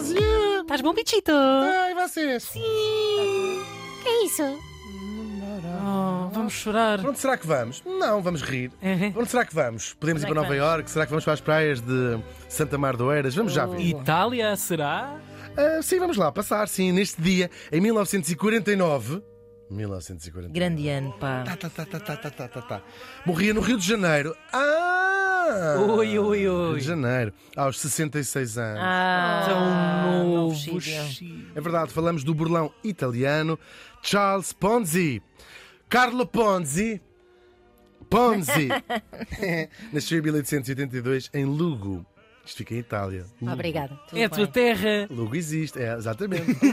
Brasil! 0.00 0.64
Faz 0.66 0.80
bom 0.80 0.90
apetito! 0.90 1.30
Ah, 1.30 1.90
e 1.90 1.94
vocês? 1.94 2.44
Sim! 2.44 3.62
Que 4.02 4.08
é 4.08 4.24
isso? 4.24 4.42
Oh, 4.42 6.30
vamos 6.32 6.54
chorar. 6.54 7.04
Onde 7.04 7.18
será 7.18 7.36
que 7.36 7.46
vamos? 7.46 7.82
Não, 7.84 8.22
vamos 8.22 8.40
rir. 8.40 8.72
Uhum. 8.82 9.12
Onde 9.14 9.30
será 9.30 9.44
que 9.44 9.54
vamos? 9.54 9.92
Podemos 9.92 10.22
ir 10.22 10.24
é 10.24 10.28
para 10.28 10.40
Nova 10.40 10.56
Iorque? 10.56 10.90
Será 10.90 11.04
que 11.04 11.10
vamos 11.10 11.24
para 11.24 11.34
as 11.34 11.40
praias 11.42 11.82
de 11.82 12.18
Santa 12.48 12.78
Mar 12.78 12.96
do 12.96 13.12
Eiras? 13.12 13.34
Vamos 13.34 13.52
já 13.52 13.66
ver. 13.66 13.76
Oh. 13.76 14.00
Itália, 14.00 14.56
será? 14.56 15.20
Ah, 15.54 15.82
sim, 15.82 15.98
vamos 15.98 16.16
lá 16.16 16.32
passar, 16.32 16.66
sim. 16.66 16.92
Neste 16.92 17.20
dia, 17.20 17.50
em 17.70 17.80
1949. 17.82 19.22
1949. 19.68 20.50
Grande 20.50 20.88
ano, 20.88 21.12
pá. 21.20 21.44
Tá, 21.44 21.56
tá, 21.56 21.68
tá, 21.68 21.84
tá, 21.84 22.00
tá, 22.00 22.30
tá, 22.30 22.48
tá, 22.48 22.62
tá. 22.62 22.82
Morria 23.26 23.52
no 23.52 23.60
Rio 23.60 23.76
de 23.76 23.86
Janeiro. 23.86 24.34
Ah! 24.50 24.99
Ui, 25.96 26.18
ui, 26.18 26.38
Rio 26.38 26.54
ui. 26.72 26.78
de 26.78 26.84
Janeiro, 26.86 27.32
aos 27.56 27.78
66 27.80 28.58
anos. 28.58 28.80
Ah, 28.82 29.44
Tão 29.46 30.24
novo. 30.24 30.54
Chico. 30.54 31.34
É 31.54 31.60
verdade, 31.60 31.92
falamos 31.92 32.24
do 32.24 32.34
burlão 32.34 32.72
italiano 32.84 33.58
Charles 34.02 34.52
Ponzi. 34.52 35.22
Carlo 35.88 36.26
Ponzi. 36.26 37.00
Ponzi. 38.08 38.68
Nasceu 39.92 40.18
em 40.18 40.22
1882 40.22 41.30
em 41.34 41.44
Lugo. 41.44 42.04
Isto 42.50 42.58
fica 42.58 42.74
em 42.74 42.78
Itália. 42.78 43.26
Lugo. 43.40 43.52
Obrigada. 43.52 43.94
Tudo 44.08 44.18
É 44.18 44.24
a 44.24 44.28
tua 44.28 44.44
bem. 44.44 44.52
terra, 44.52 45.06
Lugo 45.08 45.36
existe, 45.36 45.78
é, 45.78 45.94
exatamente. 45.94 46.58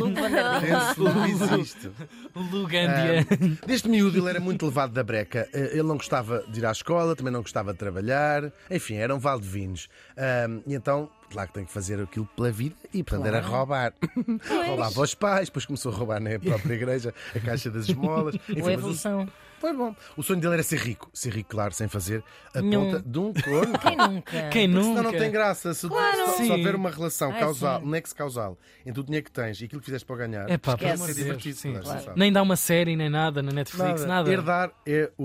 Lugo 0.97 1.25
existe. 1.27 1.91
Lugândia. 2.35 3.27
Ah, 3.29 3.65
desde 3.67 3.87
miúdo 3.87 4.17
ele 4.17 4.27
era 4.29 4.39
muito 4.39 4.65
levado 4.65 4.91
da 4.91 5.03
breca. 5.03 5.47
Ah, 5.53 5.57
Ele 5.57 5.83
não 5.83 5.97
gostava 5.97 6.43
de 6.47 6.59
ir 6.59 6.65
à 6.65 6.71
escola, 6.71 7.15
também 7.15 7.31
não 7.31 7.41
gostava 7.43 7.73
de 7.73 7.77
trabalhar. 7.79 8.51
Enfim, 8.71 8.95
era 8.95 9.13
um 9.15 9.19
vale 9.19 9.41
de 9.41 9.47
vinhos. 9.47 9.87
Ah, 10.17 10.47
e 10.65 10.73
então, 10.73 11.09
claro 11.29 11.47
que 11.49 11.53
tem 11.55 11.65
que 11.65 11.71
fazer 11.71 12.01
aquilo 12.01 12.25
pela 12.35 12.51
vida 12.51 12.75
e, 12.93 13.03
portanto, 13.03 13.25
era 13.27 13.41
roubar. 13.41 13.93
Roubava 14.67 14.99
aos 15.01 15.13
pais, 15.15 15.47
depois 15.49 15.65
começou 15.65 15.91
a 15.91 15.95
roubar 15.95 16.19
na 16.19 16.39
própria 16.39 16.73
igreja 16.73 17.13
a 17.35 17.39
caixa 17.39 17.69
das 17.69 17.87
esmolas. 17.89 18.35
Enfim, 18.49 18.55
Boa 18.59 18.67
o- 18.69 18.73
evolução. 18.73 19.29
foi 19.59 19.73
bom. 19.73 19.95
O 20.15 20.23
sonho 20.23 20.39
dele 20.39 20.53
era 20.55 20.63
ser 20.63 20.77
rico. 20.79 21.09
Ser 21.13 21.33
rico, 21.33 21.49
claro, 21.49 21.73
sem 21.73 21.87
fazer 21.87 22.23
a 22.53 22.61
Nenhum. 22.61 22.91
ponta 22.91 23.03
de 23.05 23.19
um 23.19 23.33
corno. 23.41 23.77
Quem 23.79 23.97
nunca? 23.97 24.49
Quem 24.49 24.67
Senão 24.67 24.81
nunca? 24.83 25.01
não 25.03 25.11
tem 25.11 25.31
graça. 25.31 25.73
Se, 25.73 25.87
Claro. 25.87 26.27
se, 26.31 26.45
se 26.45 26.51
houver 26.51 26.75
uma 26.75 26.89
relação 26.89 27.31
Ai, 27.31 27.39
causal, 27.39 27.81
sim. 27.81 27.89
nexo 27.89 28.15
causal, 28.15 28.57
entre 28.85 29.01
o 29.01 29.03
dinheiro 29.03 29.25
que 29.25 29.31
tens 29.31 29.59
e 29.61 29.65
aquilo 29.65 29.79
que 29.81 29.85
fizeste 29.85 30.05
para 30.05 30.15
ganhar, 30.27 30.49
É 30.49 30.57
pá, 30.57 30.77
pelo 30.77 30.95
Deus. 30.97 31.15
divertido. 31.15 31.55
sim. 31.57 31.75
a 31.75 31.79
Claro. 31.81 32.13
Nem 32.15 32.31
dá 32.31 32.41
uma 32.41 32.55
série, 32.55 32.95
nem 32.95 33.09
nada 33.09 33.41
na 33.41 33.51
Netflix, 33.51 34.05
nada. 34.05 34.31
Herdar 34.31 34.71
é 34.85 35.11
o, 35.17 35.23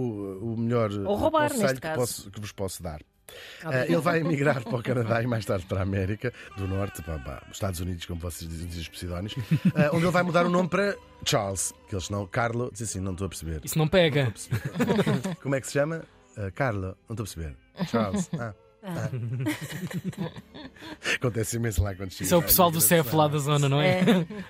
o 0.53 0.57
melhor 0.59 0.91
Ou 0.93 1.15
roubar, 1.17 1.43
conselho 1.49 1.63
neste 1.63 1.75
que, 1.77 1.81
caso. 1.83 1.99
posso- 2.01 2.31
que 2.31 2.41
vos 2.41 2.53
posso 2.53 2.83
dar. 2.83 3.01
Ah, 3.65 3.85
ele 3.85 3.97
vai 3.99 4.21
emigrar 4.21 4.63
para 4.63 4.77
o 4.77 4.83
Canadá 4.83 5.23
e 5.23 5.27
mais 5.27 5.45
tarde 5.45 5.65
para 5.67 5.81
a 5.81 5.83
América 5.83 6.33
do 6.57 6.67
Norte, 6.67 7.03
para, 7.03 7.19
para 7.19 7.43
os 7.47 7.57
Estados 7.57 7.81
Unidos, 7.81 8.05
como 8.07 8.21
vocês 8.21 8.49
dizem, 8.51 8.67
dizem 8.67 8.83
os 8.83 8.89
pseudónimos, 8.89 9.35
ah, 9.75 9.91
onde 9.93 10.05
ele 10.05 10.13
vai 10.13 10.23
mudar 10.23 10.47
o 10.47 10.51
nome 10.51 10.69
para 10.69 10.97
Charles, 11.25 11.73
que 11.89 11.95
eles 11.95 12.11
não, 12.11 12.27
Carlo, 12.27 12.71
diz 12.73 12.83
assim, 12.83 13.01
não 13.01 13.13
estou 13.13 13.27
a 13.27 13.29
perceber. 13.29 13.61
Isso 13.65 13.79
não 13.79 13.89
pega. 13.89 14.33
Como 15.43 15.55
é 15.55 15.61
que 15.61 15.67
se 15.67 15.75
chama? 15.75 16.03
Ah, 16.37 16.51
Carlo, 16.51 16.97
não 17.09 17.15
estou 17.15 17.25
a 17.25 17.27
perceber. 17.27 17.57
Charles. 17.89 18.31
Ah. 18.39 18.55
ah. 18.83 19.11
Acontece 21.15 21.57
imenso 21.57 21.83
lá 21.83 21.95
quando 21.95 22.11
chega. 22.11 22.25
Isso 22.25 22.35
é 22.35 22.39
o 22.39 22.43
pessoal 22.43 22.71
do 22.71 22.81
CEF 22.81 23.15
lá 23.15 23.29
da 23.29 23.39
zona, 23.39 23.69
não 23.69 23.81
é? 23.81 24.01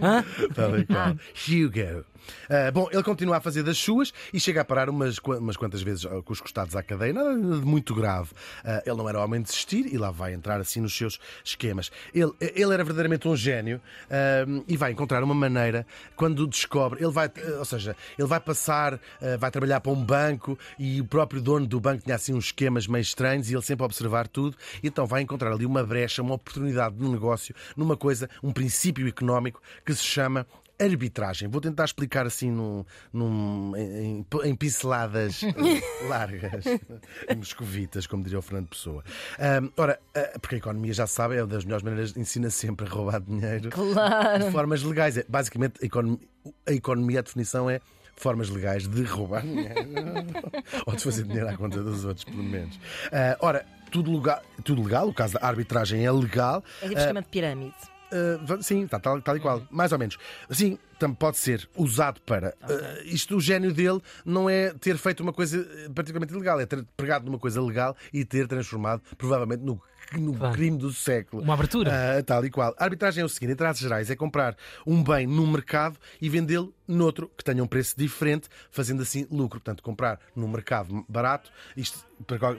Hã? 0.00 0.24
Tal 0.54 0.78
e 0.78 0.86
qual. 0.86 1.16
Hugo. 1.48 2.04
Ah, 2.48 2.70
bom, 2.70 2.88
ele 2.92 3.02
continua 3.02 3.36
a 3.36 3.40
fazer 3.40 3.62
das 3.62 3.78
suas 3.78 4.12
e 4.32 4.40
chega 4.40 4.60
a 4.60 4.64
parar 4.64 4.88
umas, 4.88 5.18
umas 5.18 5.56
quantas 5.56 5.82
vezes 5.82 6.06
ah, 6.06 6.22
com 6.22 6.32
os 6.32 6.40
costados 6.40 6.76
à 6.76 6.82
cadeia, 6.82 7.12
nada 7.12 7.34
de 7.34 7.66
muito 7.66 7.94
grave. 7.94 8.30
Ah, 8.64 8.82
ele 8.84 8.96
não 8.96 9.08
era 9.08 9.22
homem 9.22 9.40
de 9.40 9.48
desistir 9.48 9.92
e 9.92 9.98
lá 9.98 10.10
vai 10.10 10.34
entrar 10.34 10.60
assim 10.60 10.80
nos 10.80 10.96
seus 10.96 11.18
esquemas. 11.44 11.90
Ele, 12.14 12.32
ele 12.40 12.72
era 12.72 12.84
verdadeiramente 12.84 13.26
um 13.28 13.36
gênio 13.36 13.80
ah, 14.10 14.62
e 14.68 14.76
vai 14.76 14.92
encontrar 14.92 15.22
uma 15.22 15.34
maneira 15.34 15.86
quando 16.16 16.46
descobre. 16.46 17.02
Ele 17.02 17.12
vai, 17.12 17.30
ou 17.58 17.64
seja, 17.64 17.96
ele 18.18 18.28
vai 18.28 18.40
passar, 18.40 19.00
vai 19.38 19.50
trabalhar 19.50 19.80
para 19.80 19.92
um 19.92 20.04
banco 20.04 20.58
e 20.78 21.00
o 21.00 21.04
próprio 21.04 21.40
dono 21.40 21.66
do 21.66 21.80
banco 21.80 22.02
tinha 22.04 22.16
assim 22.16 22.34
uns 22.34 22.46
esquemas 22.46 22.86
meio 22.86 23.02
estranhos 23.02 23.50
e 23.50 23.54
ele 23.54 23.62
sempre 23.62 23.82
a 23.82 23.86
observar 23.86 24.28
tudo. 24.28 24.56
E 24.82 24.88
então 24.88 25.06
vai 25.06 25.22
encontrar 25.22 25.52
ali 25.52 25.64
uma 25.64 25.82
brecha, 25.82 26.22
uma 26.22 26.34
oportunidade 26.34 26.96
de 26.96 27.08
negócio 27.08 27.54
numa 27.76 27.96
coisa, 27.96 28.28
um 28.42 28.52
princípio 28.52 29.08
económico 29.08 29.60
que 29.84 29.94
se 29.94 30.04
chama 30.04 30.46
arbitragem. 30.80 31.48
Vou 31.48 31.60
tentar 31.60 31.84
explicar 31.84 32.26
assim 32.26 32.50
num, 32.50 32.84
num- 33.12 33.72
em, 33.76 34.26
em- 34.44 34.54
pinceladas 34.56 35.40
largas, 36.08 36.64
moscovitas, 37.36 38.06
como 38.06 38.22
diria 38.22 38.38
o 38.38 38.42
Fernando 38.42 38.68
Pessoa. 38.68 39.04
Ahm, 39.38 39.68
ora, 39.76 39.98
porque 40.40 40.56
a 40.56 40.58
economia 40.58 40.92
já 40.92 41.06
sabe, 41.06 41.36
é 41.36 41.42
uma 41.42 41.46
das 41.48 41.64
melhores 41.64 41.82
maneiras, 41.84 42.16
ensina 42.16 42.50
sempre 42.50 42.86
a 42.86 42.90
roubar 42.90 43.20
dinheiro 43.20 43.70
Claro. 43.70 44.44
de 44.44 44.50
formas 44.50 44.82
legais. 44.82 45.16
É, 45.16 45.24
basicamente, 45.28 45.74
a 45.82 45.86
economia, 45.86 46.18
a 46.66 46.72
economia, 46.72 47.18
a 47.20 47.22
definição 47.22 47.68
é 47.70 47.80
formas 48.16 48.48
legais 48.50 48.86
de 48.86 49.02
roubar 49.04 49.42
dinheiro 49.42 49.74
ou 50.86 50.94
de 50.94 51.02
fazer 51.02 51.22
dinheiro 51.24 51.48
à 51.48 51.56
conta 51.56 51.82
dos 51.82 52.04
outros, 52.04 52.24
pelo 52.24 52.42
menos. 52.42 52.78
Ah, 53.12 53.36
ora, 53.40 53.64
tudo 53.90 54.14
legal, 54.16 54.42
tudo 54.64 54.82
legal, 54.82 55.08
o 55.08 55.14
caso 55.14 55.34
da 55.34 55.46
arbitragem 55.46 56.04
é 56.04 56.10
legal. 56.10 56.62
É 56.80 56.88
tipo 56.88 56.98
esquema 57.00 57.22
de 57.22 57.28
pirâmide. 57.28 57.74
Uh, 58.12 58.62
sim, 58.62 58.86
tá, 58.86 59.00
tal, 59.00 59.22
tal 59.22 59.36
e 59.36 59.40
qual, 59.40 59.66
mais 59.70 59.90
ou 59.90 59.98
menos. 59.98 60.18
Sim, 60.50 60.78
também 60.98 61.16
pode 61.16 61.38
ser 61.38 61.68
usado 61.74 62.20
para. 62.20 62.54
uh, 62.62 63.06
isto, 63.06 63.36
o 63.36 63.40
gênio 63.40 63.72
dele 63.72 64.00
não 64.24 64.50
é 64.50 64.74
ter 64.74 64.98
feito 64.98 65.20
uma 65.20 65.32
coisa 65.32 65.60
uh, 65.60 65.92
particularmente 65.94 66.34
ilegal, 66.34 66.60
é 66.60 66.66
ter 66.66 66.84
pegado 66.96 67.24
numa 67.24 67.38
coisa 67.38 67.62
legal 67.62 67.96
e 68.12 68.24
ter 68.24 68.46
transformado, 68.46 69.02
provavelmente, 69.16 69.62
no, 69.62 69.80
no 70.20 70.34
Claro. 70.34 70.54
crime 70.54 70.78
do 70.78 70.92
século. 70.92 71.42
Uma 71.42 71.54
abertura. 71.54 72.18
Ah, 72.18 72.22
tal 72.22 72.44
e 72.44 72.50
qual. 72.50 72.74
A 72.78 72.84
arbitragem 72.84 73.22
é 73.22 73.24
o 73.24 73.28
seguinte: 73.28 73.52
em 73.52 73.56
traços 73.56 73.80
gerais, 73.82 74.10
é 74.10 74.16
comprar 74.16 74.56
um 74.86 75.02
bem 75.02 75.26
num 75.26 75.46
mercado 75.46 75.98
e 76.20 76.28
vendê-lo 76.28 76.72
noutro 76.86 77.30
que 77.36 77.42
tenha 77.44 77.62
um 77.62 77.66
preço 77.66 77.94
diferente, 77.96 78.48
fazendo 78.70 79.02
assim 79.02 79.26
lucro. 79.30 79.60
Portanto, 79.60 79.82
comprar 79.82 80.18
num 80.36 80.48
mercado 80.48 81.04
barato, 81.08 81.50
isto 81.76 82.04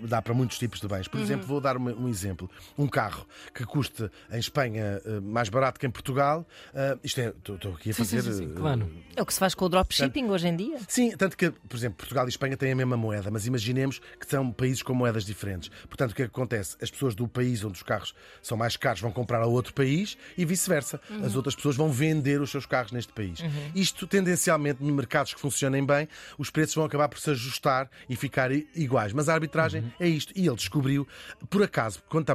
dá 0.08 0.22
para 0.22 0.34
muitos 0.34 0.58
tipos 0.58 0.80
de 0.82 0.88
bens. 0.88 1.08
Por 1.08 1.20
exemplo, 1.20 1.46
vou 1.46 1.62
dar 1.62 1.78
um 1.78 2.08
exemplo: 2.10 2.50
um 2.78 2.88
carro 2.88 3.26
que 3.54 3.64
custa 3.66 4.12
em 4.32 4.40
Espanha 4.40 5.02
ah, 5.06 5.22
mais 5.22 5.50
barato 5.50 5.80
que 5.80 5.86
em 5.86 5.92
Portugal. 5.92 6.48
ah, 6.74 6.98
isto 7.04 7.20
é, 7.22 7.28
estou 7.30 7.74
aqui 7.74 7.90
a 7.92 7.94
Sim, 7.94 8.04
sim, 8.06 8.18
fazer. 8.18 8.32
sim, 8.34 8.38
sim, 8.46 8.54
ah, 8.56 8.60
claro. 8.60 8.92
É 9.16 9.22
o 9.22 9.26
que 9.26 9.34
se 9.34 9.40
faz 9.40 9.54
com 9.54 9.66
o 9.66 9.70
dropshipping 9.70 10.30
hoje 10.30 10.48
em 10.48 10.56
dia. 10.56 10.78
Sim, 10.88 11.12
tanto 11.16 11.38
que, 11.38 11.52
por 11.52 11.76
exemplo, 11.78 11.98
Portugal 11.98 12.26
e 12.26 12.30
Espanha 12.30 12.58
têm 12.58 12.72
a 12.72 12.76
mesma 12.76 12.98
moeda, 12.98 13.30
mas 13.30 13.46
imaginemos 13.46 14.00
que 14.20 14.28
são 14.30 14.52
países 14.52 14.82
com 14.82 14.94
moedas 14.94 15.26
diferentes. 15.26 15.70
Portanto, 15.88 16.12
o 16.12 16.16
que 16.16 16.24
é 16.24 16.26
que 16.26 16.32
acontece? 16.32 16.76
As 16.82 16.90
pessoas 16.90 17.14
do 17.16 17.28
país 17.28 17.43
onde 17.64 17.74
os 17.74 17.84
carros 17.84 18.14
são 18.42 18.58
mais 18.58 18.78
caros 18.78 19.02
vão 19.02 19.12
comprar 19.12 19.42
a 19.42 19.46
outro 19.46 19.74
país 19.74 20.18
e 20.38 20.46
vice-versa. 20.46 21.00
As 21.24 21.36
outras 21.36 21.56
pessoas 21.56 21.76
vão 21.76 21.92
vender 21.92 22.42
os 22.42 22.50
seus 22.50 22.66
carros 22.66 22.92
neste 22.92 23.12
país. 23.12 23.40
Isto, 23.76 24.08
tendencialmente, 24.08 24.84
em 24.84 24.92
mercados 24.92 25.34
que 25.34 25.40
funcionem 25.40 25.86
bem, 25.86 26.08
os 26.38 26.50
preços 26.50 26.76
vão 26.76 26.86
acabar 26.86 27.10
por 27.10 27.20
se 27.20 27.30
ajustar 27.32 27.90
e 28.08 28.16
ficar 28.16 28.52
iguais. 28.52 29.14
Mas 29.14 29.30
a 29.30 29.34
arbitragem 29.34 29.92
é 30.00 30.08
isto. 30.08 30.34
E 30.36 30.48
ele 30.48 30.56
descobriu, 30.56 31.08
por 31.50 31.64
acaso, 31.64 32.02
quando 32.10 32.26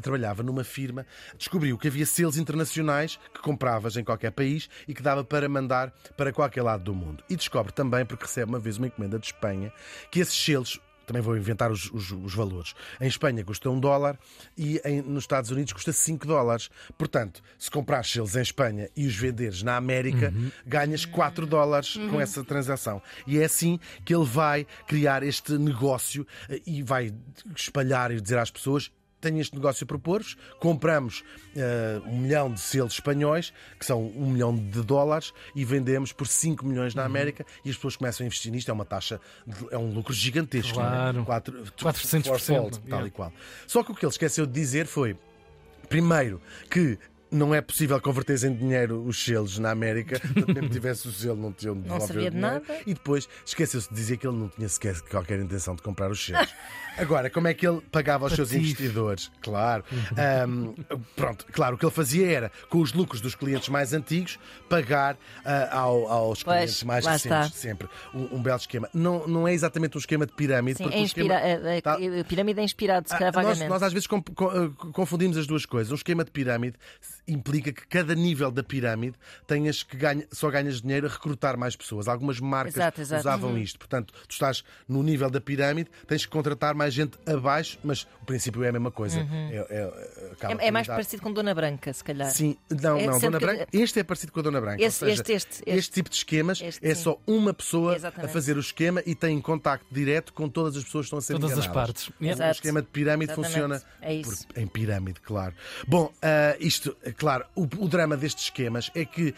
trabalhava 0.00 0.42
numa 0.42 0.64
firma, 0.64 1.06
descobriu 1.36 1.78
que 1.78 1.88
havia 1.88 2.06
selos 2.06 2.36
internacionais 2.36 3.18
que 3.32 3.40
compravas 3.40 3.96
em 3.96 4.04
qualquer 4.04 4.32
país 4.32 4.68
e 4.86 4.94
que 4.94 5.02
dava 5.02 5.24
para 5.24 5.48
mandar 5.48 5.92
para 6.16 6.32
qualquer 6.32 6.62
lado 6.62 6.84
do 6.84 6.94
mundo. 6.94 7.22
E 7.28 7.36
descobre 7.36 7.72
também, 7.72 8.04
porque 8.04 8.24
recebe 8.24 8.50
uma 8.50 8.58
vez 8.58 8.76
uma 8.76 8.86
encomenda 8.86 9.18
de 9.18 9.26
Espanha, 9.26 9.72
que 10.10 10.20
esses 10.20 10.36
selos. 10.36 10.80
Também 11.08 11.22
vou 11.22 11.36
inventar 11.36 11.72
os, 11.72 11.90
os- 11.90 12.12
os 12.12 12.34
valores. 12.34 12.74
Em 13.00 13.08
Espanha 13.08 13.42
custa 13.44 13.68
um 13.70 13.80
dólar 13.80 14.16
e 14.56 14.80
em- 14.84 15.02
nos 15.02 15.24
Estados 15.24 15.50
Unidos 15.50 15.72
custa 15.72 15.92
5 15.92 16.26
dólares. 16.26 16.68
Portanto, 16.96 17.42
se 17.58 17.70
comprares 17.70 18.12
selos 18.12 18.36
em 18.36 18.42
Espanha 18.42 18.88
e 18.94 19.06
os 19.06 19.16
venderes 19.16 19.62
na 19.62 19.76
América, 19.76 20.32
ganhas 20.66 21.04
4 21.06 21.46
dólares 21.46 21.96
com 22.10 22.20
essa 22.20 22.44
transação. 22.44 23.02
E 23.26 23.38
é 23.38 23.44
assim 23.44 23.80
que 24.04 24.14
ele 24.14 24.26
vai 24.26 24.66
criar 24.86 25.22
este 25.22 25.56
negócio 25.58 26.26
eh, 26.48 26.60
e 26.66 26.82
vai 26.82 27.12
espalhar 27.56 28.10
e 28.12 28.20
dizer 28.20 28.38
às 28.38 28.50
pessoas 28.50 28.90
tenho 29.20 29.40
este 29.40 29.54
negócio 29.54 29.84
a 29.84 29.86
propor-vos, 29.86 30.36
compramos 30.60 31.24
eh, 31.56 32.00
um 32.06 32.18
milhão 32.18 32.52
de 32.52 32.60
selos 32.60 32.92
espanhóis, 32.94 33.52
que 33.78 33.84
são 33.84 34.06
um 34.16 34.30
milhão 34.30 34.54
de 34.54 34.82
dólares, 34.82 35.32
e 35.54 35.64
vendemos 35.64 36.12
por 36.12 36.26
5 36.28 36.64
milhões 36.64 36.94
Uhum. 36.94 37.00
na 37.00 37.06
América, 37.06 37.44
e 37.64 37.70
as 37.70 37.76
pessoas 37.76 37.96
começam 37.96 38.24
a 38.24 38.26
investir 38.26 38.52
nisto, 38.52 38.70
é 38.70 38.74
uma 38.74 38.84
taxa, 38.84 39.20
de- 39.46 39.66
é 39.74 39.78
um 39.78 39.92
lucro 39.92 40.12
gigantesco. 40.14 40.74
Claro. 40.74 41.12
Não 41.14 41.22
é? 41.22 41.24
Quatro, 41.26 41.64
400%, 41.76 42.26
fourfold, 42.26 42.78
tal 42.80 42.88
yeah. 42.88 43.06
e 43.06 43.10
qual. 43.10 43.32
Só 43.66 43.82
que 43.82 43.90
o 43.92 43.94
que 43.94 44.04
ele 44.04 44.12
esqueceu 44.12 44.46
de 44.46 44.52
dizer 44.52 44.86
foi, 44.86 45.16
primeiro, 45.88 46.40
que 46.70 46.98
não 47.30 47.54
é 47.54 47.60
possível 47.60 48.00
converter 48.00 48.42
em 48.44 48.54
dinheiro 48.56 49.02
os 49.04 49.22
selos 49.22 49.58
na 49.58 49.70
América, 49.70 50.18
mesmo 50.48 50.68
tivesse 50.70 51.06
o 51.08 51.12
selo, 51.12 51.36
não 51.36 51.52
tinham 51.52 51.74
de 51.74 51.82
devolver 51.82 52.06
sabia 52.08 52.28
o 52.28 52.30
de 52.30 52.36
nada. 52.38 52.64
E 52.86 52.94
depois 52.94 53.28
esqueceu-se 53.44 53.88
de 53.88 53.94
dizer 53.94 54.16
que 54.16 54.26
ele 54.26 54.36
não 54.38 54.48
tinha 54.48 54.68
sequer 54.68 54.98
qualquer 55.02 55.38
intenção 55.40 55.74
de 55.74 55.82
comprar 55.82 56.10
os 56.10 56.24
selos. 56.24 56.48
Agora, 56.98 57.30
como 57.30 57.48
é 57.48 57.54
que 57.54 57.66
ele 57.66 57.80
pagava 57.92 58.26
aos 58.26 58.34
seus 58.34 58.52
investidores? 58.52 59.30
Claro. 59.40 59.84
Ahm, 60.16 60.74
pronto, 61.16 61.46
claro, 61.52 61.76
o 61.76 61.78
que 61.78 61.84
ele 61.84 61.92
fazia 61.92 62.26
era, 62.30 62.52
com 62.68 62.78
os 62.80 62.92
lucros 62.92 63.20
dos 63.20 63.34
clientes 63.34 63.68
mais 63.68 63.92
antigos, 63.92 64.38
pagar 64.68 65.16
ah, 65.44 65.78
ao- 65.78 66.08
aos 66.08 66.42
Pois, 66.42 66.56
clientes 66.56 66.82
mais 66.84 67.06
recentes. 67.06 67.24
está. 67.46 67.48
Sempre. 67.48 67.88
Um, 68.14 68.36
um 68.36 68.42
belo 68.42 68.56
esquema. 68.58 68.88
Não, 68.92 69.26
não 69.26 69.46
é 69.48 69.52
exatamente 69.54 69.96
um 69.96 70.00
esquema 70.00 70.26
de 70.26 70.32
pirâmide. 70.32 70.78
Sim, 70.78 70.84
porque 70.84 70.96
é 70.98 71.00
o 71.00 71.04
inspira... 71.04 71.34
esquema- 71.34 71.68
a- 71.70 71.76
a- 71.78 71.82
Tá- 71.82 71.94
a 72.20 72.24
pirâmide 72.24 72.60
é 72.60 72.62
inspirado, 72.64 73.08
se 73.08 73.16
calhar, 73.16 73.32
ah, 73.34 73.36
nós, 73.36 73.44
vagamente. 73.46 73.68
nós 73.68 73.82
às 73.82 73.92
vezes 73.92 74.06
com- 74.06 74.22
com- 74.22 74.50
eh, 74.50 74.70
confundimos 74.92 75.36
as 75.36 75.46
duas 75.46 75.64
coisas. 75.64 75.92
Um 75.92 75.96
esquema 75.96 76.24
de 76.24 76.30
pirâmide 76.30 76.76
implica 77.26 77.72
que 77.72 77.86
cada 77.86 78.14
nível 78.14 78.50
da 78.50 78.62
pirâmide 78.62 79.14
tenhas 79.46 79.82
que 79.82 79.96
ganha, 79.96 80.26
só 80.32 80.50
ganhas 80.50 80.80
dinheiro 80.80 81.06
a 81.06 81.10
recrutar 81.10 81.56
mais 81.58 81.76
pessoas. 81.76 82.08
Algumas 82.08 82.40
marcas 82.40 82.74
Exato, 82.76 83.00
exato. 83.00 83.20
usavam 83.20 83.50
Uhum. 83.50 83.58
isto. 83.58 83.78
Portanto, 83.78 84.12
tu 84.26 84.30
estás 84.32 84.64
no 84.88 85.02
nível 85.02 85.30
da 85.30 85.40
pirâmide, 85.40 85.90
tens 86.06 86.24
que 86.24 86.30
contratar 86.32 86.74
mais 86.74 86.87
gente 86.90 87.18
abaixo, 87.26 87.78
mas 87.82 88.02
o 88.22 88.24
princípio 88.26 88.62
é 88.64 88.68
a 88.68 88.72
mesma 88.72 88.90
coisa. 88.90 89.20
É, 89.20 89.56
é- 89.70 90.28
É, 90.40 90.54
por 90.54 90.60
é 90.62 90.70
mais 90.70 90.86
dar- 90.86 90.94
parecido 90.94 91.22
com 91.22 91.32
Dona 91.32 91.54
Branca, 91.54 91.92
se 91.92 92.02
calhar. 92.04 92.30
Sim, 92.30 92.56
não, 92.70 92.96
É 92.98 93.06
não, 93.06 93.18
Dona 93.18 93.38
que- 93.38 93.44
Branca. 93.46 93.66
Este 93.72 94.00
é 94.00 94.04
parecido 94.04 94.32
com 94.32 94.40
a 94.40 94.42
Dona 94.42 94.60
Branca. 94.60 94.82
Esse- 94.82 94.98
seja, 94.98 95.12
este, 95.22 95.32
este, 95.32 95.62
este. 95.66 95.92
tipo 95.92 96.10
de 96.10 96.16
esquemas 96.16 96.60
Este, 96.60 96.86
é 96.86 96.94
sim. 96.94 97.02
só 97.02 97.20
uma 97.26 97.52
pessoa 97.54 97.92
a 97.92 97.96
Exatamente. 97.96 98.32
fazer 98.32 98.56
o 98.56 98.60
esquema 98.60 99.02
e 99.06 99.14
tem 99.14 99.40
contacto 99.40 99.86
direto 99.92 100.32
com 100.32 100.48
todas 100.48 100.76
as 100.76 100.84
pessoas 100.84 101.04
que 101.04 101.06
estão 101.06 101.18
a 101.18 101.22
ser 101.22 101.34
Todas 101.34 101.52
as 101.58 101.64
enganadas. 101.66 101.74
partes. 101.86 102.08
O 102.20 102.24
Exato. 102.24 102.50
esquema 102.52 102.82
de 102.82 102.88
pirâmide 102.88 103.32
Exatamente. 103.32 103.52
funciona 103.52 103.82
É 104.02 104.14
isso. 104.14 104.46
por- 104.46 104.58
em 104.58 104.66
pirâmide, 104.66 105.20
claro. 105.20 105.54
Bom, 105.86 106.12
ah, 106.22 106.56
isto, 106.60 106.96
é 107.02 107.12
claro, 107.12 107.44
o, 107.54 107.62
o 107.62 107.88
drama 107.88 108.16
destes 108.16 108.44
esquemas 108.44 108.90
é 108.94 109.04
que 109.04 109.34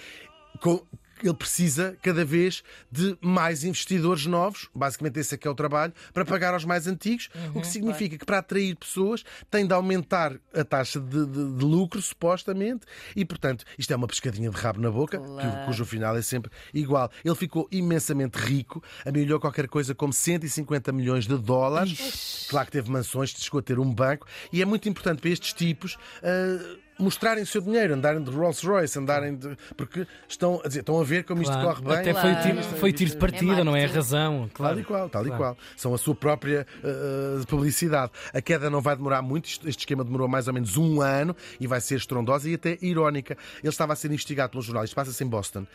com- 0.61 0.82
ele 1.26 1.34
precisa 1.37 1.96
cada 2.02 2.25
vez 2.25 2.62
de 2.90 3.17
mais 3.20 3.64
investidores 3.64 4.26
novos, 4.26 4.69
basicamente 4.75 5.19
esse 5.20 5.34
é 5.34 5.38
que 5.38 5.46
é 5.46 5.50
o 5.50 5.55
trabalho, 5.55 5.93
para 6.12 6.25
pagar 6.25 6.55
aos 6.55 6.64
mais 6.64 6.87
antigos, 6.87 7.28
Uhum, 7.34 7.58
o 7.58 7.61
que 7.61 7.67
significa 7.67 8.17
que 8.19 8.25
para 8.25 8.38
atrair 8.38 8.75
pessoas 8.76 9.25
tem 9.50 9.67
de 9.67 9.72
aumentar 9.72 10.37
a 10.55 10.64
taxa 10.64 10.99
de, 11.00 11.26
de- 11.26 11.52
de 11.58 11.64
lucro, 11.64 12.00
supostamente, 12.02 12.87
e 13.14 13.25
portanto 13.25 13.64
isto 13.78 13.93
é 13.93 13.96
uma 13.96 14.06
pescadinha 14.06 14.50
de 14.50 14.56
rabo 14.56 14.81
na 14.81 14.90
boca, 14.90 15.19
que- 15.19 15.26
Claro. 15.26 15.64
cujo 15.64 15.84
final 15.84 16.17
é 16.17 16.22
sempre 16.22 16.50
igual. 16.75 17.11
Ele 17.25 17.34
ficou 17.34 17.69
imensamente 17.70 18.37
rico, 18.38 18.82
amelhou 19.06 19.38
qualquer 19.40 19.69
coisa 19.69 19.94
como 19.94 20.12
150 20.12 20.93
milhões 20.93 21.26
de 21.26 21.37
dólares. 21.38 22.46
Claro 22.49 22.67
que 22.67 22.72
teve 22.72 22.90
mansões, 22.90 23.31
chegou 23.31 23.61
a 23.61 23.62
ter 23.62 23.78
um 23.78 23.93
banco, 23.93 24.26
e 24.52 24.61
é 24.61 24.64
muito 24.64 24.88
importante 24.88 25.20
para 25.20 25.31
estes 25.31 25.52
tipos. 25.52 25.96
ah, 26.22 26.76
mostrarem 27.00 27.43
o 27.43 27.47
seu 27.47 27.61
dinheiro, 27.61 27.94
andarem 27.94 28.23
de 28.23 28.31
Rolls 28.31 28.64
Royce, 28.67 28.99
andarem 28.99 29.37
de. 29.37 29.56
porque 29.76 30.06
estão 30.29 30.61
a, 30.64 30.69
dizer, 30.69 30.81
estão 30.81 31.00
a 31.00 31.05
ver 31.05 31.25
como 31.25 31.43
isto 31.43 31.52
Claro. 31.52 31.69
corre 31.69 31.82
bem. 31.82 31.97
Até 31.99 32.12
Claro. 32.12 32.29
foi, 32.35 32.43
tiro, 32.52 32.62
foi 32.79 32.93
tiro 32.93 33.11
de 33.11 33.17
partida, 33.17 33.64
não 33.64 33.75
é 33.76 33.85
a 33.85 33.88
razão. 33.88 34.49
Tal 34.49 34.50
Claro. 34.55 34.81
e 34.81 34.85
qual, 34.85 35.08
tal 35.08 35.23
e 35.23 35.26
Claro. 35.26 35.43
qual. 35.43 35.58
São 35.76 35.94
a 35.94 35.99
sua 35.99 36.14
própria 36.14 36.67
uh, 36.85 37.47
publicidade. 37.47 38.12
A 38.32 38.41
queda 38.41 38.69
não 38.70 38.81
vai 38.81 38.97
demorar 38.97 39.23
muito, 39.23 39.47
isto- 39.47 39.69
este 39.69 39.81
esquema 39.81 40.05
demorou 40.05 40.29
mais 40.29 40.47
ou 40.49 40.55
menos 40.55 40.76
um 40.76 41.00
ano 41.00 41.35
e 41.58 41.67
vai 41.67 41.81
ser 41.81 41.97
estrondosa 41.97 42.49
e 42.49 42.55
até 42.55 42.79
irónica. 42.82 43.37
Ele 43.62 43.69
estava 43.69 43.93
a 43.93 43.96
ser 43.96 44.08
investigado 44.08 44.50
pelo 44.50 44.62
jornal, 44.62 44.85
isto 44.85 44.94
passa-se 44.94 45.23
em 45.25 45.26
Boston. 45.26 45.61
Uh, 45.62 45.67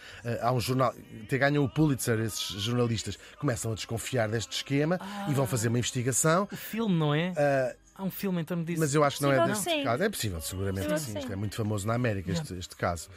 há 0.41 0.51
um 0.51 0.59
jornal, 0.59 0.93
até 1.23 1.37
ganham 1.37 1.63
o 1.63 1.69
Pulitzer, 1.69 2.19
esses 2.19 2.49
jornalistas 2.61 3.17
começam 3.39 3.71
a 3.71 3.75
desconfiar 3.75 4.29
deste 4.29 4.55
esquema 4.57 4.99
e 5.29 5.33
vão 5.33 5.45
fazer 5.47 5.67
uma 5.69 5.79
investigação. 5.79 6.47
O 6.51 6.55
filme, 6.55 6.95
não 6.95 7.13
é? 7.13 7.31
Uh, 7.31 7.84
Há 7.97 8.03
um 8.03 8.11
filme 8.11 8.41
em 8.41 8.43
torno 8.43 8.65
disso. 8.65 8.79
mas 8.79 8.93
eu 8.93 9.03
acho 9.05 9.17
que 9.17 9.23
não 9.23 9.31
é 9.31 9.47
deste 9.47 9.83
caso. 9.83 10.03
É 10.03 10.09
possível, 10.09 10.41
seguramente 10.41 10.87
que 10.87 10.99
sim. 10.99 11.17
Isto 11.17 11.31
é 11.31 11.35
muito 11.35 11.55
famoso 11.55 11.87
na 11.87 11.93
América, 11.93 12.29
este, 12.31 12.53
este 12.57 12.75
caso. 12.75 13.07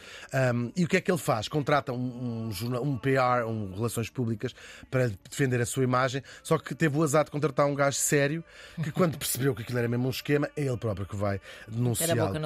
Um, 0.54 0.70
e 0.76 0.84
o 0.84 0.88
que 0.88 0.96
é 0.96 1.00
que 1.00 1.10
ele 1.10 1.18
faz? 1.18 1.48
Contrata 1.48 1.92
um, 1.92 2.46
um, 2.46 2.52
jornal- 2.52 2.82
um 2.84 2.96
PR, 2.96 3.44
um 3.46 3.74
Relações 3.74 4.08
Públicas, 4.08 4.54
para 4.90 5.08
defender 5.28 5.60
a 5.60 5.66
sua 5.66 5.82
imagem, 5.82 6.22
só 6.44 6.58
que 6.58 6.74
teve 6.76 6.96
o 6.96 7.02
azar 7.02 7.24
de 7.24 7.30
contratar 7.32 7.66
um 7.66 7.74
gajo 7.74 7.96
sério 7.96 8.44
que, 8.82 8.92
quando 8.92 9.18
percebeu 9.18 9.52
que 9.54 9.62
aquilo 9.62 9.78
era 9.78 9.88
mesmo 9.88 10.06
um 10.06 10.10
esquema, 10.10 10.48
é 10.56 10.62
ele 10.62 10.76
próprio 10.76 11.06
que 11.06 11.16
vai 11.16 11.40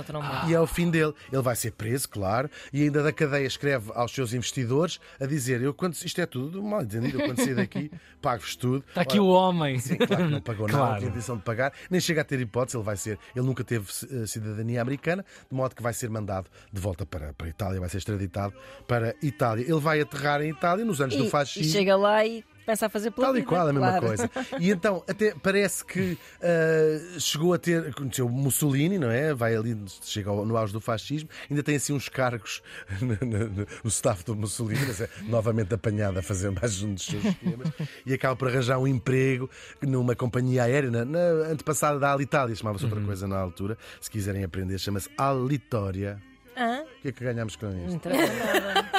trombone. 0.02 0.50
E 0.50 0.54
é 0.54 0.60
o 0.60 0.66
fim 0.66 0.90
dele. 0.90 1.12
Ele 1.30 1.42
vai 1.42 1.54
ser 1.54 1.72
preso, 1.72 2.08
claro, 2.08 2.48
e 2.72 2.82
ainda 2.82 3.02
da 3.02 3.12
cadeia 3.12 3.46
escreve 3.46 3.90
aos 3.94 4.10
seus 4.10 4.32
investidores 4.32 4.98
a 5.20 5.26
dizer: 5.26 5.60
Eu, 5.60 5.74
quando 5.74 5.94
isto 5.94 6.18
é 6.20 6.24
tudo 6.26 6.62
mal 6.62 6.82
entendido, 6.82 7.20
eu 7.20 7.26
quando 7.26 7.38
sair 7.44 7.54
daqui, 7.54 7.90
pago-vos 8.22 8.56
tudo. 8.56 8.84
Está 8.88 9.02
aqui 9.02 9.18
Ora, 9.20 9.22
o 9.22 9.28
homem. 9.28 9.78
Sim, 9.78 9.96
claro 9.96 10.24
que 10.24 10.30
não 10.30 10.40
pagou 10.40 10.66
nada, 10.66 10.78
não 10.78 10.82
Claro. 10.92 10.98
tinha 11.00 11.10
intenção 11.10 11.36
de 11.36 11.42
pagar, 11.42 11.72
nem 11.90 12.00
chega 12.00 12.21
a 12.22 12.24
ter 12.24 12.40
hipótese, 12.40 12.76
ele 12.76 12.84
vai 12.84 12.96
ser, 12.96 13.18
ele 13.36 13.44
nunca 13.44 13.62
teve 13.62 13.86
eh, 14.10 14.26
cidadania 14.26 14.80
americana, 14.80 15.24
de 15.50 15.56
modo 15.56 15.74
que 15.74 15.82
vai 15.82 15.92
ser 15.92 16.08
mandado 16.10 16.48
de 16.72 16.80
volta 16.80 17.04
para, 17.04 17.32
para 17.32 17.46
a 17.46 17.50
Itália, 17.50 17.80
vai 17.80 17.88
ser 17.88 17.98
extraditado 17.98 18.54
para 18.88 19.10
a 19.10 19.26
Itália. 19.26 19.62
Ele 19.62 19.80
vai 19.80 20.00
aterrar 20.00 20.40
em 20.42 20.50
Itália 20.50 20.84
nos 20.84 21.00
anos 21.00 21.16
do 21.16 21.24
E, 21.24 21.26
e 21.26 21.30
fascismo. 21.30 21.72
chega 21.72 21.96
lá 21.96 22.24
e 22.24 22.44
começa 22.64 22.86
a 22.86 22.88
fazer 22.88 23.10
pela 23.10 23.26
Tal 23.28 23.36
e 23.36 23.40
vida, 23.40 23.48
qual, 23.48 23.68
a 23.68 23.72
mesma 23.72 23.88
claro. 23.88 24.06
coisa. 24.06 24.30
E 24.60 24.70
então, 24.70 25.02
até 25.08 25.34
parece 25.34 25.84
que 25.84 26.16
ah, 26.42 27.18
chegou 27.18 27.52
a 27.54 27.58
ter. 27.58 27.94
Conheceu 27.94 28.28
Mussolini, 28.28 28.98
não 28.98 29.10
é? 29.10 29.34
Vai 29.34 29.54
ali, 29.56 29.76
chega 30.02 30.30
ao- 30.30 30.44
no 30.46 30.56
auge 30.56 30.72
do 30.72 30.80
fascismo, 30.80 31.28
ainda 31.50 31.62
tem 31.62 31.76
assim 31.76 31.92
uns 31.92 32.08
cargos 32.08 32.62
no, 33.00 33.26
no- 33.26 33.48
no 33.84 33.88
staff 33.88 34.24
do 34.24 34.34
Mussolini, 34.34 34.84
mas 34.86 35.00
é 35.00 35.08
novamente 35.28 35.74
apanhado 35.74 36.18
a 36.18 36.22
fazer 36.22 36.50
mais 36.50 36.82
um 36.82 36.94
dos 36.94 37.04
seus 37.04 37.24
esquemas 37.24 37.68
e 38.06 38.12
acaba 38.14 38.36
por 38.36 38.48
arranjar 38.48 38.78
um 38.78 38.86
emprego 38.86 39.48
numa 39.80 40.14
companhia 40.14 40.64
aérea, 40.64 40.90
na, 40.90 41.04
na 41.04 41.18
antepassada 41.50 41.98
da 41.98 42.12
Alitalia, 42.12 42.54
chamava-se 42.54 42.84
outra 42.84 43.00
coisa 43.00 43.26
na 43.26 43.38
altura. 43.38 43.76
Se 44.00 44.10
quiserem 44.10 44.44
aprender, 44.44 44.78
chama-se 44.78 45.08
Alitoria. 45.16 46.18
Ah, 46.54 46.82
O 46.98 47.00
que 47.02 47.08
é 47.08 47.12
que 47.12 47.24
ganhamos 47.24 47.56
com 47.56 47.66
não 47.66 47.86
isto? 47.86 48.08
nada. 48.08 48.91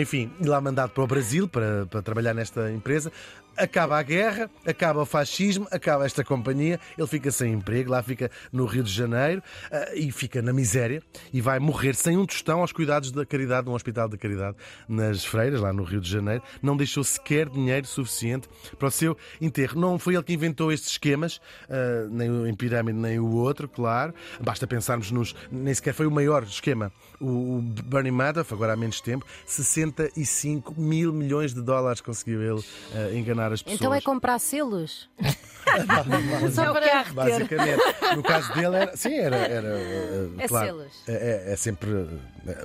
Enfim, 0.00 0.30
lá 0.40 0.60
mandado 0.60 0.90
para 0.90 1.02
o 1.02 1.06
Brasil 1.06 1.48
para, 1.48 1.86
para 1.86 2.02
trabalhar 2.02 2.34
nesta 2.34 2.70
empresa. 2.70 3.10
Acaba 3.58 3.98
a 3.98 4.02
guerra, 4.02 4.50
acaba 4.66 5.02
o 5.02 5.06
fascismo, 5.06 5.66
acaba 5.70 6.06
esta 6.06 6.22
companhia, 6.22 6.78
ele 6.96 7.06
fica 7.06 7.30
sem 7.30 7.52
emprego, 7.52 7.90
lá 7.90 8.02
fica 8.02 8.30
no 8.52 8.64
Rio 8.66 8.82
de 8.82 8.92
Janeiro 8.92 9.42
ah, 9.70 9.90
e 9.94 10.10
fica 10.12 10.40
na 10.40 10.52
miséria 10.52 11.02
e 11.32 11.40
vai 11.40 11.58
morrer 11.58 11.94
sem 11.94 12.16
um 12.16 12.24
tostão 12.24 12.60
aos 12.60 12.72
cuidados 12.72 13.10
da 13.10 13.26
caridade, 13.26 13.66
num 13.66 13.74
hospital 13.74 14.08
de 14.08 14.16
caridade 14.16 14.56
nas 14.88 15.24
Freiras, 15.24 15.60
lá 15.60 15.72
no 15.72 15.82
Rio 15.82 16.00
de 16.00 16.08
Janeiro. 16.10 16.42
Não 16.62 16.76
deixou 16.76 17.02
sequer 17.02 17.48
dinheiro 17.48 17.86
suficiente 17.86 18.48
para 18.78 18.88
o 18.88 18.90
seu 18.90 19.16
enterro. 19.40 19.80
Não 19.80 19.98
foi 19.98 20.14
ele 20.14 20.22
que 20.22 20.32
inventou 20.32 20.70
estes 20.72 20.92
esquemas, 20.92 21.40
ah, 21.68 22.06
nem 22.10 22.30
o 22.30 22.46
em 22.46 22.54
pirâmide, 22.54 22.98
nem 22.98 23.18
o 23.18 23.34
outro, 23.34 23.68
claro. 23.68 24.14
Basta 24.40 24.66
pensarmos 24.66 25.10
nos. 25.10 25.34
Nem 25.50 25.74
sequer 25.74 25.92
foi 25.92 26.06
o 26.06 26.10
maior 26.10 26.42
esquema. 26.44 26.92
O 27.20 27.48
o 27.58 27.62
Bernie 27.62 28.12
Madoff, 28.12 28.52
agora 28.52 28.72
há 28.72 28.76
menos 28.76 29.00
tempo, 29.00 29.26
65 29.46 30.80
mil 30.80 31.12
milhões 31.12 31.54
de 31.54 31.62
dólares 31.62 32.00
conseguiu 32.00 32.42
ele 32.42 32.64
ah, 32.94 33.14
enganar 33.48 33.52
as 33.54 33.62
pessoas. 33.62 33.80
Então 33.80 33.94
é 33.94 34.00
comprar 34.00 34.38
selos? 34.38 35.08
Só 36.54 36.70
o 36.70 36.72
para... 36.72 37.04
Basicamente, 37.12 37.82
no 38.16 38.22
caso 38.22 38.54
dele 38.54 38.76
era, 38.76 38.96
sim, 38.96 39.14
era, 39.18 39.36
era 39.36 39.68
uh, 39.68 40.34
É 40.40 40.48
claro, 40.48 40.66
selos. 40.66 40.92
é, 41.06 41.12
é- 41.48 41.52
é 41.52 41.56
sempre, 41.56 41.90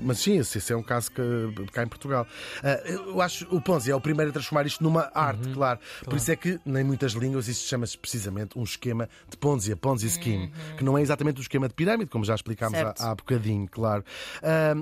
mas 0.01 0.19
sim, 0.19 0.37
esse, 0.37 0.71
é 0.71 0.75
um 0.75 0.83
caso 0.83 1.11
que 1.11 1.21
cá 1.71 1.83
em 1.83 1.87
Portugal. 1.87 2.27
Uh, 2.59 2.91
eu 2.91 3.21
acho 3.21 3.47
o 3.53 3.61
Ponzi 3.61 3.91
é 3.91 3.95
o 3.95 4.01
primeiro 4.01 4.29
a 4.29 4.33
transformar 4.33 4.65
isto 4.65 4.83
numa 4.83 5.11
arte, 5.13 5.49
claro. 5.49 5.79
Por 6.03 6.15
isso 6.15 6.31
é 6.31 6.35
que 6.35 6.59
nem 6.65 6.83
muitas 6.83 7.13
línguas 7.13 7.47
isto 7.47 7.67
chama-se 7.67 7.97
precisamente 7.97 8.57
um 8.57 8.63
esquema 8.63 9.09
de 9.29 9.37
Ponzi, 9.37 9.71
a 9.71 9.77
Ponzi 9.77 10.09
scheme, 10.09 10.51
que 10.77 10.83
não 10.83 10.97
é 10.97 11.01
exatamente 11.01 11.39
o 11.39 11.41
esquema 11.41 11.67
de 11.67 11.73
pirâmide, 11.73 12.09
como 12.09 12.23
já 12.23 12.35
explicámos 12.35 12.77
há, 12.79 12.93
há 12.99 13.15
bocadinho, 13.15 13.67
claro. 13.69 14.03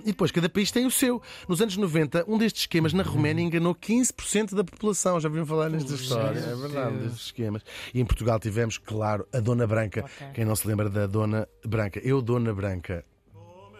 E 0.04 0.08
depois 0.08 0.32
cada 0.32 0.50
país 0.50 0.72
tem 0.72 0.86
o 0.86 0.92
seu. 0.92 1.22
Nos 1.48 1.62
anos 1.62 1.77
90, 1.77 2.25
um 2.27 2.38
destes 2.38 2.63
esquemas 2.63 2.94
na 2.94 3.04
Roménia 3.04 3.44
enganou 3.44 3.75
15% 3.75 4.56
da 4.56 4.63
população. 4.63 5.20
Já 5.20 5.27
ouviram 5.27 5.46
falar 5.46 5.70
nesta 5.70 5.94
história? 5.94 6.39
É 6.39 6.56
verdade, 6.56 6.98
destes 6.98 7.25
esquemas. 7.25 7.63
E 7.94 8.01
em 8.01 8.06
Portugal 8.06 8.39
tivemos, 8.39 8.77
claro, 8.77 9.27
a 9.34 9.39
Dona 9.39 9.65
Branca. 9.68 10.01
Ok. 10.06 10.27
Quem 10.34 10.46
não 10.46 10.56
se 10.56 10.68
lembra 10.68 10.89
da 10.89 11.08
Dona 11.08 11.48
Branca? 11.65 12.00
Eu, 12.04 12.22
Dona 12.22 12.54
Branca. 12.54 13.06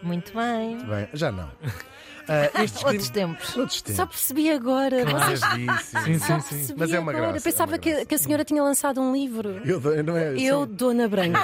Muito 0.04 0.34
bem. 0.34 0.78
Bem, 0.86 1.08
já 1.14 1.32
não. 1.32 1.50
Ah, 2.28 2.64
estes 2.64 2.84
Outros 2.84 3.10
tempos. 3.10 3.58
Outros 3.58 3.80
Só 3.80 3.84
tempos. 3.84 4.06
percebi 4.16 4.52
agora. 4.52 5.04
Vocês 5.06 5.40
Claríssimo. 5.40 6.02
Sim, 6.04 6.20
só 6.20 6.40
sim, 6.40 6.64
sim. 6.66 6.74
Mas 6.78 6.94
é 6.94 7.00
uma 7.00 7.12
agora. 7.12 7.32
graça, 7.32 7.50
é 7.50 7.52
Pensava 7.52 7.72
uma 7.74 7.78
que, 7.80 7.90
graça. 7.90 8.06
que 8.06 8.16
a 8.16 8.18
senhora 8.20 8.46
tinha 8.46 8.64
lançado 8.64 9.02
um 9.02 9.12
livro. 9.12 9.60
Eu, 9.66 9.80
do- 9.80 10.04
não 10.04 10.16
é, 10.16 10.36
Eu, 10.40 10.66
sim. 10.66 10.74
Dona 10.76 11.08
Branca. 11.10 11.44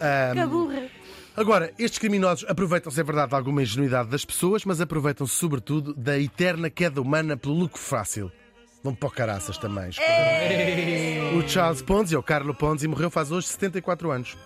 Ah, 0.00 0.32
Que 0.34 0.46
burra. 0.46 0.82
Agora, 1.36 1.72
estes 1.78 1.98
criminosos 1.98 2.48
aproveitam-se, 2.48 2.98
é 2.98 3.04
verdade, 3.04 3.28
de 3.28 3.34
alguma 3.36 3.62
ingenuidade 3.62 4.08
das 4.08 4.24
pessoas, 4.24 4.64
mas 4.64 4.80
aproveitam-se 4.80 5.34
sobretudo 5.34 5.92
da 5.94 6.18
eterna 6.18 6.70
queda 6.70 7.00
humana 7.00 7.36
pelo 7.36 7.54
lucro 7.54 7.78
fácil. 7.78 8.32
Vão 8.82 8.94
para 8.94 9.08
o 9.08 9.12
caraças 9.12 9.58
também. 9.58 9.90
O 11.38 11.46
Charles 11.48 11.82
Ponzi, 11.82 12.16
ou 12.16 12.22
Carlo 12.22 12.54
Ponzi, 12.54 12.88
morreu 12.88 13.10
faz 13.10 13.30
hoje 13.30 13.48
74 13.48 14.10
anos. 14.10 14.36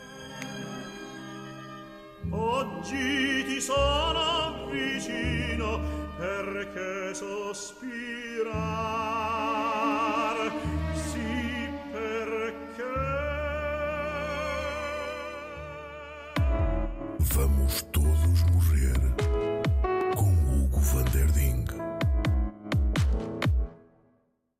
Oggi 2.33 3.45
ti 3.45 3.61
sono 3.61 4.69
vicino 4.71 5.81
perché 6.17 7.13
sospirar, 7.13 8.51
sì 10.95 11.69
perché? 11.91 12.85
Vamos 17.35 17.83